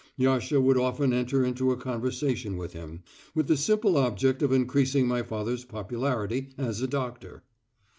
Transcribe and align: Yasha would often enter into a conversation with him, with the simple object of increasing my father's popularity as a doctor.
Yasha 0.17 0.59
would 0.59 0.79
often 0.79 1.13
enter 1.13 1.45
into 1.45 1.71
a 1.71 1.77
conversation 1.77 2.57
with 2.57 2.73
him, 2.73 3.03
with 3.35 3.45
the 3.47 3.55
simple 3.55 3.97
object 3.97 4.41
of 4.41 4.51
increasing 4.51 5.07
my 5.07 5.21
father's 5.21 5.63
popularity 5.63 6.49
as 6.57 6.81
a 6.81 6.87
doctor. 6.87 7.43